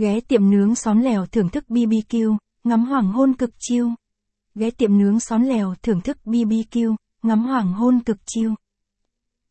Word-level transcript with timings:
Ghé 0.00 0.20
tiệm 0.20 0.50
nướng 0.50 0.74
xón 0.74 1.00
lèo 1.00 1.26
thưởng 1.26 1.48
thức 1.48 1.64
BBQ, 1.68 2.36
ngắm 2.64 2.84
hoàng 2.84 3.12
hôn 3.12 3.34
cực 3.34 3.50
chiêu. 3.58 3.88
Ghé 4.54 4.70
tiệm 4.70 4.98
nướng 4.98 5.20
xón 5.20 5.42
lèo 5.42 5.74
thưởng 5.82 6.00
thức 6.00 6.18
BBQ, 6.24 6.96
ngắm 7.22 7.42
hoàng 7.42 7.72
hôn 7.72 8.00
cực 8.00 8.16
chiêu. 8.26 8.54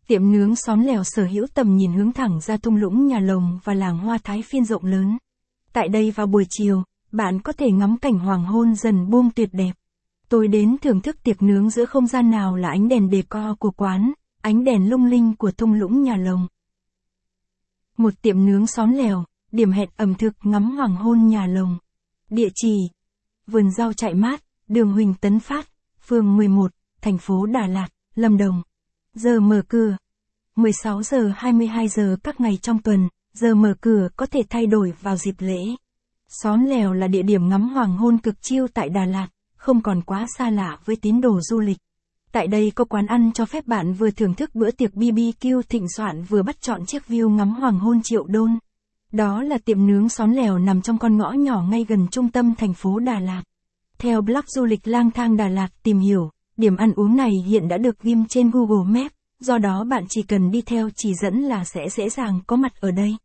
Tiệm 0.07 0.31
nướng 0.31 0.55
xón 0.55 0.81
lèo 0.81 1.03
sở 1.03 1.25
hữu 1.25 1.47
tầm 1.53 1.75
nhìn 1.75 1.93
hướng 1.93 2.11
thẳng 2.11 2.39
ra 2.41 2.57
thung 2.57 2.75
lũng 2.75 3.07
nhà 3.07 3.19
lồng 3.19 3.59
và 3.63 3.73
làng 3.73 3.97
hoa 3.97 4.17
thái 4.23 4.41
phiên 4.41 4.65
rộng 4.65 4.85
lớn. 4.85 5.17
Tại 5.73 5.89
đây 5.89 6.11
vào 6.11 6.27
buổi 6.27 6.45
chiều, 6.49 6.83
bạn 7.11 7.41
có 7.41 7.53
thể 7.53 7.71
ngắm 7.71 7.97
cảnh 7.97 8.19
hoàng 8.19 8.45
hôn 8.45 8.75
dần 8.75 9.09
buông 9.09 9.31
tuyệt 9.31 9.49
đẹp. 9.51 9.73
Tôi 10.29 10.47
đến 10.47 10.77
thưởng 10.81 11.01
thức 11.01 11.23
tiệc 11.23 11.41
nướng 11.41 11.69
giữa 11.69 11.85
không 11.85 12.07
gian 12.07 12.31
nào 12.31 12.55
là 12.55 12.69
ánh 12.69 12.87
đèn 12.87 13.09
đề 13.09 13.23
co 13.29 13.55
của 13.59 13.71
quán, 13.71 14.13
ánh 14.41 14.63
đèn 14.63 14.89
lung 14.89 15.05
linh 15.05 15.35
của 15.35 15.51
thung 15.51 15.73
lũng 15.73 16.03
nhà 16.03 16.15
lồng. 16.15 16.47
Một 17.97 18.13
tiệm 18.21 18.45
nướng 18.45 18.67
xóm 18.67 18.91
lèo, 18.91 19.25
điểm 19.51 19.71
hẹn 19.71 19.89
ẩm 19.97 20.15
thực 20.15 20.33
ngắm 20.43 20.77
hoàng 20.77 20.95
hôn 20.95 21.27
nhà 21.27 21.45
lồng. 21.47 21.77
Địa 22.29 22.49
chỉ 22.55 22.89
Vườn 23.47 23.71
rau 23.71 23.93
chạy 23.93 24.13
mát, 24.13 24.43
đường 24.67 24.91
Huỳnh 24.91 25.13
Tấn 25.13 25.39
Phát, 25.39 25.69
phường 26.07 26.37
11, 26.37 26.71
thành 27.01 27.17
phố 27.17 27.45
Đà 27.45 27.67
Lạt, 27.67 27.87
Lâm 28.15 28.37
Đồng. 28.37 28.61
Giờ 29.13 29.39
mở 29.39 29.61
cửa 29.67 29.97
16 30.55 31.03
giờ 31.03 31.31
22 31.35 31.87
giờ 31.87 32.15
các 32.23 32.41
ngày 32.41 32.57
trong 32.61 32.81
tuần, 32.81 33.07
giờ 33.33 33.55
mở 33.55 33.73
cửa 33.81 34.09
có 34.15 34.25
thể 34.25 34.41
thay 34.49 34.67
đổi 34.67 34.93
vào 35.01 35.15
dịp 35.15 35.35
lễ. 35.39 35.59
Xóm 36.27 36.65
lèo 36.65 36.93
là 36.93 37.07
địa 37.07 37.21
điểm 37.21 37.49
ngắm 37.49 37.69
hoàng 37.69 37.97
hôn 37.97 38.17
cực 38.17 38.41
chiêu 38.41 38.67
tại 38.73 38.89
Đà 38.89 39.05
Lạt, 39.05 39.27
không 39.55 39.81
còn 39.81 40.01
quá 40.01 40.25
xa 40.37 40.49
lạ 40.49 40.79
với 40.85 40.95
tín 40.95 41.21
đồ 41.21 41.41
du 41.41 41.59
lịch. 41.59 41.77
Tại 42.31 42.47
đây 42.47 42.71
có 42.75 42.85
quán 42.85 43.05
ăn 43.05 43.31
cho 43.33 43.45
phép 43.45 43.67
bạn 43.67 43.93
vừa 43.93 44.11
thưởng 44.11 44.33
thức 44.33 44.55
bữa 44.55 44.71
tiệc 44.71 44.93
BBQ 44.93 45.61
thịnh 45.61 45.89
soạn 45.89 46.23
vừa 46.23 46.43
bắt 46.43 46.61
chọn 46.61 46.85
chiếc 46.85 47.03
view 47.07 47.29
ngắm 47.29 47.55
hoàng 47.55 47.79
hôn 47.79 48.01
triệu 48.03 48.23
đôn. 48.23 48.59
Đó 49.11 49.43
là 49.43 49.57
tiệm 49.57 49.87
nướng 49.87 50.09
xón 50.09 50.31
lèo 50.31 50.57
nằm 50.57 50.81
trong 50.81 50.97
con 50.97 51.17
ngõ 51.17 51.31
nhỏ 51.31 51.63
ngay 51.69 51.85
gần 51.87 52.07
trung 52.11 52.29
tâm 52.29 52.55
thành 52.55 52.73
phố 52.73 52.99
Đà 52.99 53.19
Lạt. 53.19 53.43
Theo 53.97 54.21
blog 54.21 54.43
du 54.47 54.65
lịch 54.65 54.87
lang 54.87 55.11
thang 55.11 55.37
Đà 55.37 55.47
Lạt 55.47 55.67
tìm 55.83 55.99
hiểu, 55.99 56.31
điểm 56.57 56.75
ăn 56.75 56.93
uống 56.95 57.15
này 57.15 57.31
hiện 57.47 57.67
đã 57.67 57.77
được 57.77 58.01
ghim 58.01 58.25
trên 58.29 58.51
Google 58.51 59.01
Maps, 59.01 59.13
do 59.39 59.57
đó 59.57 59.83
bạn 59.83 60.05
chỉ 60.09 60.23
cần 60.23 60.51
đi 60.51 60.61
theo 60.61 60.89
chỉ 60.95 61.13
dẫn 61.21 61.41
là 61.41 61.65
sẽ 61.65 61.89
dễ 61.89 62.09
dàng 62.09 62.39
có 62.47 62.55
mặt 62.55 62.73
ở 62.79 62.91
đây. 62.91 63.15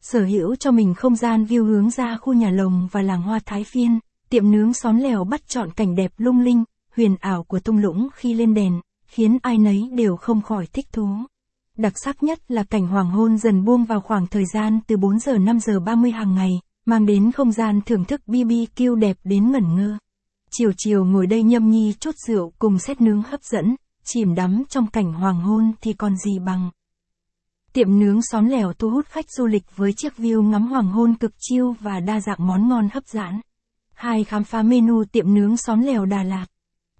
Sở 0.00 0.24
hữu 0.24 0.56
cho 0.56 0.70
mình 0.70 0.94
không 0.94 1.16
gian 1.16 1.44
view 1.44 1.64
hướng 1.64 1.90
ra 1.90 2.16
khu 2.16 2.32
nhà 2.32 2.50
lồng 2.50 2.88
và 2.92 3.02
làng 3.02 3.22
hoa 3.22 3.40
Thái 3.46 3.64
Phiên, 3.64 3.98
tiệm 4.30 4.50
nướng 4.50 4.74
xón 4.74 4.98
lèo 4.98 5.24
bắt 5.24 5.48
chọn 5.48 5.70
cảnh 5.70 5.94
đẹp 5.94 6.12
lung 6.16 6.40
linh, 6.40 6.64
huyền 6.96 7.16
ảo 7.20 7.44
của 7.44 7.60
thung 7.60 7.78
lũng 7.78 8.08
khi 8.14 8.34
lên 8.34 8.54
đèn, 8.54 8.80
khiến 9.06 9.38
ai 9.42 9.58
nấy 9.58 9.90
đều 9.92 10.16
không 10.16 10.42
khỏi 10.42 10.66
thích 10.66 10.86
thú. 10.92 11.08
Đặc 11.78 11.92
sắc 12.04 12.22
nhất 12.22 12.38
là 12.48 12.62
cảnh 12.62 12.86
hoàng 12.86 13.10
hôn 13.10 13.38
dần 13.38 13.64
buông 13.64 13.84
vào 13.84 14.00
khoảng 14.00 14.26
thời 14.26 14.44
gian 14.54 14.80
từ 14.86 14.96
4 14.96 15.18
giờ 15.18 15.38
5 15.38 15.60
giờ 15.60 15.80
30 15.80 16.10
hàng 16.10 16.34
ngày, 16.34 16.50
mang 16.86 17.06
đến 17.06 17.32
không 17.32 17.52
gian 17.52 17.80
thưởng 17.86 18.04
thức 18.04 18.20
BBQ 18.26 18.94
đẹp 18.94 19.16
đến 19.24 19.52
ngẩn 19.52 19.76
ngơ. 19.76 19.98
Chiều 20.50 20.72
chiều 20.76 21.04
ngồi 21.04 21.26
đây 21.26 21.42
nhâm 21.42 21.70
nhi 21.70 21.94
chút 22.00 22.14
rượu 22.26 22.52
cùng 22.58 22.78
xét 22.78 23.00
nướng 23.00 23.22
hấp 23.22 23.42
dẫn, 23.42 23.76
chìm 24.04 24.34
đắm 24.34 24.62
trong 24.68 24.86
cảnh 24.86 25.12
hoàng 25.12 25.40
hôn 25.40 25.72
thì 25.80 25.92
còn 25.92 26.16
gì 26.16 26.38
bằng. 26.38 26.70
Tiệm 27.72 27.98
nướng 27.98 28.20
xóm 28.22 28.48
lèo 28.48 28.72
thu 28.72 28.90
hút 28.90 29.06
khách 29.06 29.30
du 29.30 29.46
lịch 29.46 29.76
với 29.76 29.92
chiếc 29.92 30.12
view 30.16 30.42
ngắm 30.42 30.66
hoàng 30.66 30.88
hôn 30.88 31.14
cực 31.14 31.32
chiêu 31.38 31.74
và 31.80 32.00
đa 32.00 32.20
dạng 32.20 32.46
món 32.46 32.68
ngon 32.68 32.88
hấp 32.92 33.06
dẫn. 33.06 33.40
Hai 33.94 34.24
khám 34.24 34.44
phá 34.44 34.62
menu 34.62 35.04
tiệm 35.04 35.34
nướng 35.34 35.56
xóm 35.56 35.80
lèo 35.80 36.04
Đà 36.06 36.22
Lạt. 36.22 36.46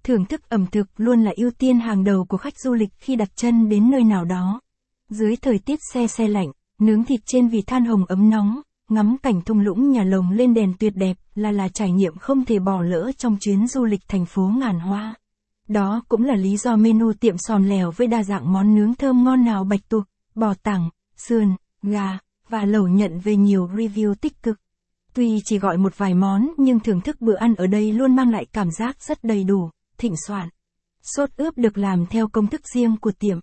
Thưởng 0.03 0.25
thức 0.25 0.49
ẩm 0.49 0.65
thực 0.71 0.87
luôn 0.97 1.23
là 1.23 1.31
ưu 1.35 1.51
tiên 1.51 1.79
hàng 1.79 2.03
đầu 2.03 2.25
của 2.25 2.37
khách 2.37 2.59
du 2.59 2.73
lịch 2.73 2.89
khi 2.99 3.15
đặt 3.15 3.29
chân 3.35 3.69
đến 3.69 3.91
nơi 3.91 4.03
nào 4.03 4.25
đó. 4.25 4.61
Dưới 5.09 5.35
thời 5.35 5.59
tiết 5.59 5.79
xe 5.93 6.07
xe 6.07 6.27
lạnh, 6.27 6.51
nướng 6.79 7.03
thịt 7.03 7.19
trên 7.25 7.47
vì 7.47 7.61
than 7.61 7.85
hồng 7.85 8.05
ấm 8.05 8.29
nóng, 8.29 8.61
ngắm 8.89 9.17
cảnh 9.23 9.41
thung 9.41 9.59
lũng 9.59 9.91
nhà 9.91 10.03
lồng 10.03 10.31
lên 10.31 10.53
đèn 10.53 10.73
tuyệt 10.79 10.93
đẹp 10.95 11.17
là 11.35 11.51
là 11.51 11.67
trải 11.67 11.91
nghiệm 11.91 12.17
không 12.17 12.45
thể 12.45 12.59
bỏ 12.59 12.81
lỡ 12.81 13.11
trong 13.17 13.37
chuyến 13.39 13.67
du 13.67 13.85
lịch 13.85 14.01
thành 14.07 14.25
phố 14.25 14.51
ngàn 14.57 14.79
hoa. 14.79 15.15
Đó 15.67 16.03
cũng 16.09 16.23
là 16.23 16.35
lý 16.35 16.57
do 16.57 16.75
menu 16.75 17.13
tiệm 17.13 17.35
sòn 17.37 17.69
lèo 17.69 17.91
với 17.91 18.07
đa 18.07 18.23
dạng 18.23 18.53
món 18.53 18.75
nướng 18.75 18.95
thơm 18.95 19.23
ngon 19.23 19.45
nào 19.45 19.63
bạch 19.63 19.89
tuộc, 19.89 20.03
bò 20.35 20.53
tảng, 20.63 20.89
sườn, 21.17 21.47
gà, 21.81 22.17
và 22.49 22.65
lẩu 22.65 22.87
nhận 22.87 23.19
về 23.19 23.35
nhiều 23.35 23.67
review 23.67 24.15
tích 24.15 24.43
cực. 24.43 24.59
Tuy 25.13 25.39
chỉ 25.45 25.59
gọi 25.59 25.77
một 25.77 25.97
vài 25.97 26.13
món 26.13 26.47
nhưng 26.57 26.79
thưởng 26.79 27.01
thức 27.01 27.21
bữa 27.21 27.35
ăn 27.35 27.55
ở 27.55 27.67
đây 27.67 27.93
luôn 27.93 28.15
mang 28.15 28.29
lại 28.29 28.45
cảm 28.53 28.67
giác 28.79 29.03
rất 29.03 29.23
đầy 29.23 29.43
đủ, 29.43 29.69
thịnh 29.97 30.15
soạn. 30.27 30.49
Sốt 31.15 31.29
ướp 31.37 31.57
được 31.57 31.77
làm 31.77 32.05
theo 32.05 32.27
công 32.27 32.47
thức 32.47 32.61
riêng 32.73 32.95
của 33.01 33.11
tiệm. 33.19 33.39